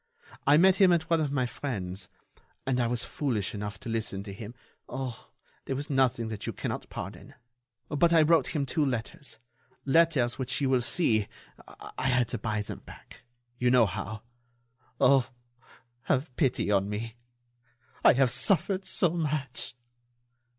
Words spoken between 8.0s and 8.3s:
I